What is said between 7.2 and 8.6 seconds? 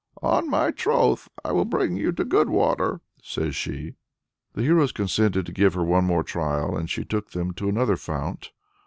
them to another fount.